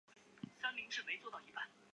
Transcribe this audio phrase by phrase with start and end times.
[0.41, 1.65] 但周日请注意交通堵塞情况。